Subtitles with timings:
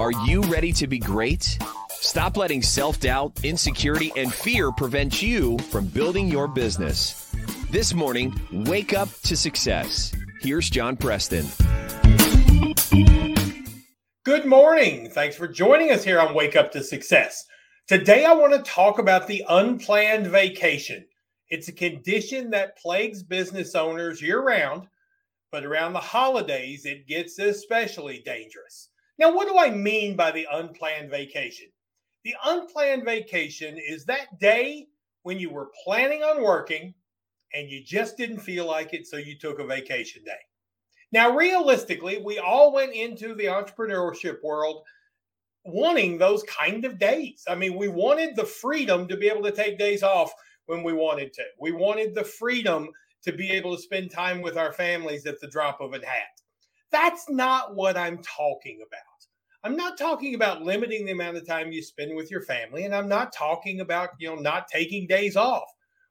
[0.00, 1.58] Are you ready to be great?
[1.90, 7.30] Stop letting self doubt, insecurity, and fear prevent you from building your business.
[7.68, 10.10] This morning, wake up to success.
[10.40, 11.44] Here's John Preston.
[14.24, 15.10] Good morning.
[15.10, 17.44] Thanks for joining us here on Wake Up to Success.
[17.86, 21.04] Today, I want to talk about the unplanned vacation.
[21.50, 24.88] It's a condition that plagues business owners year round,
[25.52, 28.89] but around the holidays, it gets especially dangerous.
[29.20, 31.66] Now, what do I mean by the unplanned vacation?
[32.24, 34.86] The unplanned vacation is that day
[35.24, 36.94] when you were planning on working
[37.52, 40.38] and you just didn't feel like it, so you took a vacation day.
[41.12, 44.84] Now, realistically, we all went into the entrepreneurship world
[45.66, 47.44] wanting those kind of days.
[47.46, 50.32] I mean, we wanted the freedom to be able to take days off
[50.64, 51.44] when we wanted to.
[51.60, 52.88] We wanted the freedom
[53.24, 56.40] to be able to spend time with our families at the drop of a hat.
[56.90, 59.00] That's not what I'm talking about.
[59.62, 62.94] I'm not talking about limiting the amount of time you spend with your family, and
[62.94, 65.68] I'm not talking about, you know, not taking days off.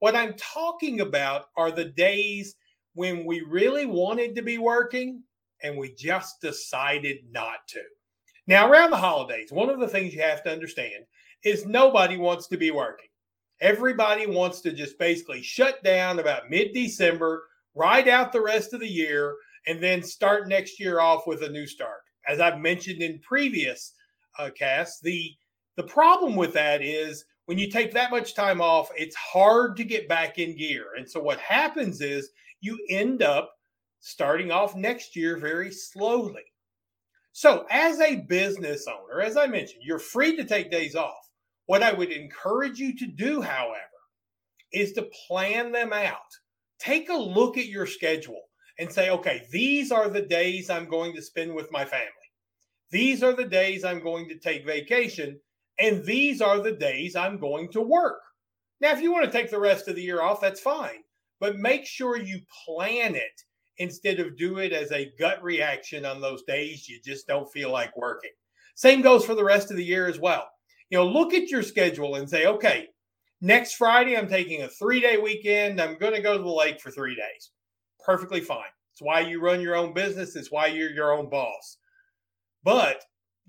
[0.00, 2.56] What I'm talking about are the days
[2.94, 5.22] when we really wanted to be working
[5.62, 7.82] and we just decided not to.
[8.46, 11.04] Now, around the holidays, one of the things you have to understand
[11.44, 13.08] is nobody wants to be working.
[13.60, 17.44] Everybody wants to just basically shut down about mid December,
[17.74, 21.48] ride out the rest of the year, and then start next year off with a
[21.48, 23.94] new start as I've mentioned in previous
[24.38, 25.34] uh, casts, the
[25.76, 29.84] the problem with that is when you take that much time off, it's hard to
[29.84, 30.86] get back in gear.
[30.96, 33.52] And so what happens is you end up
[34.00, 36.42] starting off next year very slowly.
[37.32, 41.30] So, as a business owner, as I mentioned, you're free to take days off.
[41.66, 43.78] What I would encourage you to do, however,
[44.72, 46.16] is to plan them out.
[46.80, 48.42] Take a look at your schedule
[48.80, 52.08] and say, okay, these are the days I'm going to spend with my family.
[52.90, 55.38] These are the days I'm going to take vacation.
[55.78, 58.20] And these are the days I'm going to work.
[58.80, 61.04] Now, if you want to take the rest of the year off, that's fine.
[61.40, 63.42] But make sure you plan it
[63.76, 67.70] instead of do it as a gut reaction on those days you just don't feel
[67.70, 68.30] like working.
[68.74, 70.48] Same goes for the rest of the year as well.
[70.88, 72.88] You know, look at your schedule and say, okay,
[73.42, 75.80] next Friday, I'm taking a three day weekend.
[75.80, 77.50] I'm going to go to the lake for three days
[78.04, 78.64] perfectly fine.
[78.92, 81.78] It's why you run your own business, it's why you're your own boss.
[82.62, 83.02] But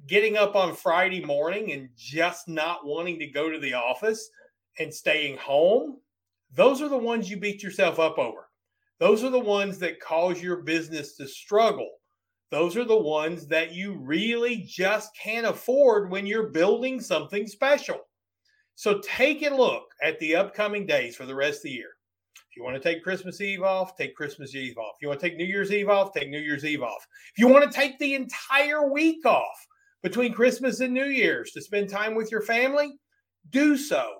[0.08, 4.30] getting up on Friday morning and just not wanting to go to the office
[4.80, 5.98] and staying home,
[6.54, 8.48] those are the ones you beat yourself up over.
[9.00, 11.90] Those are the ones that cause your business to struggle.
[12.52, 18.00] Those are the ones that you really just can't afford when you're building something special.
[18.76, 21.92] So take a look at the upcoming days for the rest of the year.
[22.36, 24.96] If you want to take Christmas Eve off, take Christmas Eve off.
[24.98, 27.08] If you want to take New Year's Eve off, take New Year's Eve off.
[27.34, 29.68] If you want to take the entire week off
[30.04, 33.00] between Christmas and New Year's to spend time with your family,
[33.50, 34.16] do so.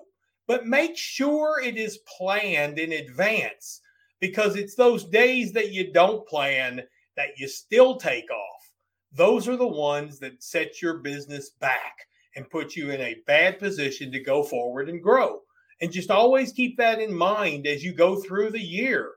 [0.46, 3.80] But make sure it is planned in advance
[4.20, 6.82] because it's those days that you don't plan
[7.16, 8.72] that you still take off.
[9.12, 11.96] Those are the ones that set your business back
[12.34, 15.40] and put you in a bad position to go forward and grow.
[15.82, 19.14] And just always keep that in mind as you go through the year.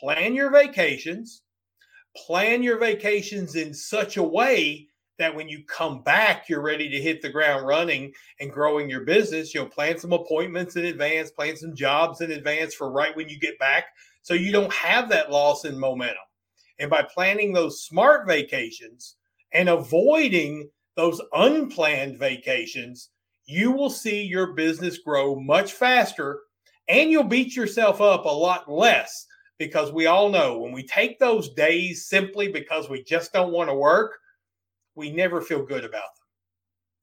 [0.00, 1.42] Plan your vacations,
[2.16, 4.88] plan your vacations in such a way
[5.18, 9.04] that when you come back, you're ready to hit the ground running and growing your
[9.04, 9.52] business.
[9.52, 13.38] You'll plan some appointments in advance, plan some jobs in advance for right when you
[13.38, 13.86] get back
[14.22, 16.16] so you don't have that loss in momentum.
[16.78, 19.16] And by planning those smart vacations
[19.52, 23.10] and avoiding those unplanned vacations,
[23.46, 26.40] you will see your business grow much faster
[26.88, 29.26] and you'll beat yourself up a lot less
[29.58, 33.68] because we all know when we take those days simply because we just don't want
[33.70, 34.18] to work,
[34.94, 36.24] we never feel good about them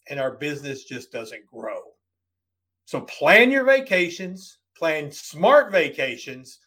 [0.10, 1.82] and our business just doesn't grow.
[2.86, 6.60] So plan your vacations, plan smart vacations,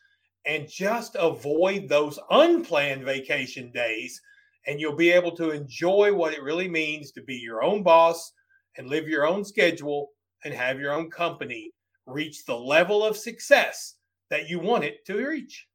[0.46, 4.20] and just avoid those unplanned vacation days,
[4.66, 8.32] and you'll be able to enjoy what it really means to be your own boss
[8.76, 10.10] and live your own schedule
[10.44, 11.71] and have your own company
[12.06, 13.94] reach the level of success
[14.30, 15.66] that you want it to reach.